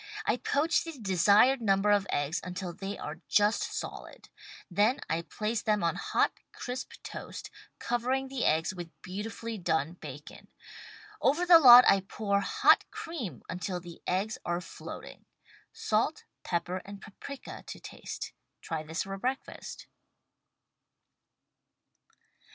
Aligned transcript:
I 0.25 0.37
poach 0.37 0.83
the 0.83 0.97
desired 0.97 1.61
number 1.61 1.91
of 1.91 2.07
eggs 2.09 2.41
until 2.43 2.73
they 2.73 2.97
are 2.97 3.21
just 3.27 3.61
solid. 3.61 4.29
Then 4.71 4.99
I 5.07 5.21
place 5.21 5.61
them 5.61 5.83
on 5.83 5.93
hot, 5.95 6.31
crisp 6.51 6.93
toast, 7.03 7.51
covering 7.77 8.27
the 8.27 8.43
eggs 8.43 8.73
with 8.73 8.99
beautifully 9.03 9.59
done 9.59 9.93
bacon. 9.93 10.47
Over 11.21 11.45
the 11.45 11.59
lot, 11.59 11.85
I 11.87 11.99
pour 12.01 12.39
hot 12.39 12.83
cream 12.89 13.43
until 13.47 13.79
the 13.79 14.01
eggs 14.07 14.39
are 14.43 14.59
floating. 14.59 15.25
Salt, 15.71 16.23
pepper 16.41 16.77
and 16.83 16.99
paprika 16.99 17.61
to 17.67 17.79
taste. 17.79 18.33
Try 18.59 18.81
this 18.81 19.03
for 19.03 19.15
breakfast. 19.19 19.85